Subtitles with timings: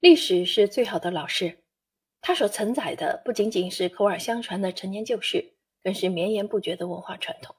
[0.00, 1.58] 历史是最好的老师，
[2.22, 7.54] 它所承载的不仅仅是口耳相传的陈年旧事，更是绵延不绝的文化传统。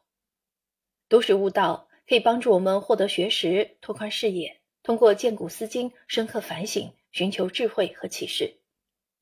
[1.07, 8.55] 读史悟道可以帮助我们获得学识、拓宽视野，通过见古思今、深刻反省，寻求智慧和启示，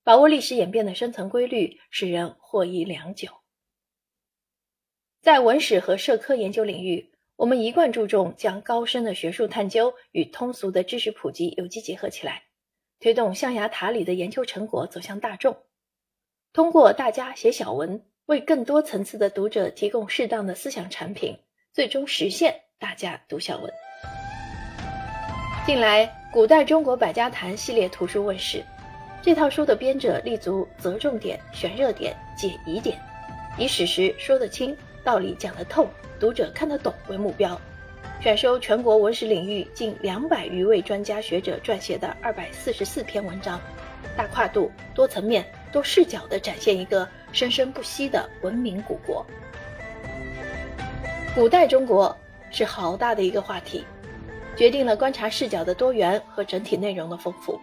[0.05, 3.27] 把握历史演变的深层规律，使人获益良久。
[5.21, 12.45] 在文史和社科研究领域，我们一贯注重将高深的学术探究与通俗的知识普及有机结合起来，
[12.99, 15.55] 推动象牙塔里的研究成果走向大众。
[16.51, 21.37] 通过大家写小文，为更多层次的读者提供适当的思想产品，
[21.71, 23.71] 最终实现大家读小文。
[25.65, 28.63] 近来，《古代中国百家谈》系列图书问世，
[29.21, 32.99] 这套书的编者立足择重点、选热点、解疑点，
[33.57, 34.75] 以史实说得清。
[35.01, 35.87] 道理讲得透，
[36.19, 37.59] 读者看得懂为目标，
[38.21, 43.59] 选收全国文史领域近两百余位专家学者撰写的二百四十四篇文章，
[44.17, 49.25] 大跨度、多层面、多视角地展现一个生生不息的文明古国。
[51.33, 52.15] 古代中国
[52.51, 53.85] 是好大的一个话题，
[54.57, 57.57] 决定了观察视角的多元和整体内容的丰富。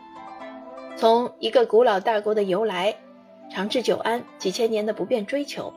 [0.96, 2.94] 从一个古老大国的由来，
[3.50, 5.70] 长治久安几千年的不变追求。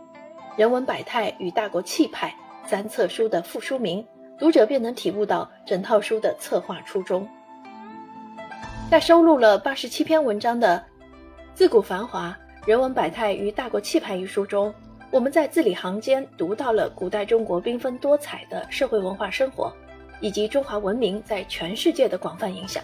[0.56, 2.34] 人文百态与大国气派
[2.66, 4.06] 三册书的副书名，
[4.40, 7.28] 读者便能体悟到整套书的策划初衷。
[8.90, 10.82] 在收录了八十七篇文章的
[11.54, 14.74] 《自古繁华，人文百态与大国气派》一书中，
[15.12, 19.72] 我们在字里行间读到了古代中国缤纷多彩的社会文化生活，
[20.22, 22.82] 以及中华文明在全世界的广泛影响。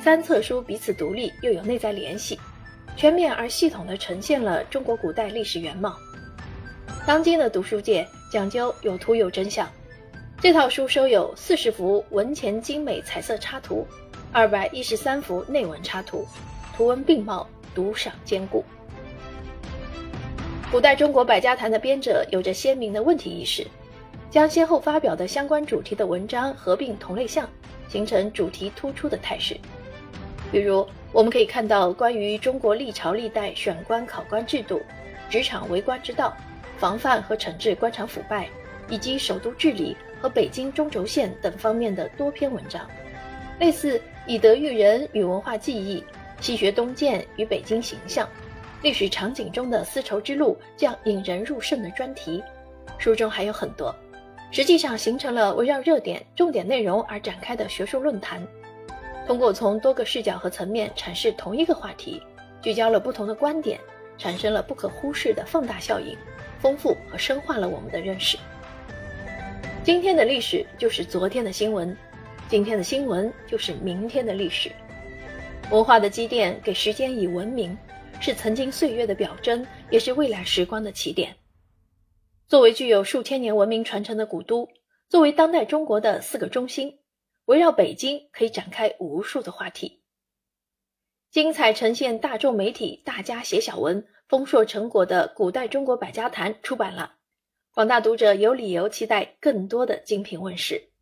[0.00, 2.40] 三册书彼此独立又有内在联系，
[2.96, 5.94] 全面而系统地呈现了中国古代历史原貌。
[7.06, 9.68] 当今的读书界讲究有图有真相，
[10.44, 13.86] 这套书收有四十幅文前精美彩色插图，
[14.30, 16.28] 二百一十三幅内文插图，
[16.76, 18.62] 图文并茂，读赏兼顾。
[20.70, 23.66] 古代中国百家谈的编者有着鲜明的问题意识，
[24.30, 27.48] 将先后发表的相关主题的文章合并同类项，
[27.88, 29.56] 形成主题突出的态势。
[30.52, 34.82] 比如，我们可以看到关于中国历朝历代选官考官制度、
[35.30, 36.36] 职场为官之道。
[36.76, 38.48] 防范和惩治官场腐败，
[38.88, 42.88] 以及首都治理和北京中轴线等方面的多篇文章，
[43.58, 46.04] 类似以德育人与文化记忆、
[46.40, 48.28] 西学东渐与北京形象、
[48.82, 52.42] 历史场景中的丝绸之路这样引人入胜的专题，
[52.98, 53.94] 书中还有很多，
[54.50, 58.46] 实际上形成了围绕热点、重点内容而展开的学术论坛，
[59.26, 62.22] 通过从多个视角和层面阐释同一个话题，
[62.60, 63.80] 聚焦了不同的观点，
[64.18, 66.16] 产生了不可忽视的放大效应。
[66.60, 68.38] 丰富和深化了我们的认识。
[69.84, 71.94] 今天的历史就是昨天的新闻，
[72.48, 74.72] 今天的新闻就是明天的历史。
[75.70, 77.76] 文化的积淀给时间以文明，
[78.18, 81.36] 是曾经岁月的表征，也是未来时光的起点。
[82.48, 84.66] 作为具有数千年文明传承的古都，
[85.10, 87.00] 作为当代中国的四个中心，
[87.44, 90.00] 围绕北京可以展开无数的话题。
[91.30, 94.06] 精彩呈现大众媒体大家写小文。
[94.30, 97.16] 丰硕成果的《古代中国百家谈》出版了，
[97.74, 100.93] 广大读者有理由期待更多的精品问世。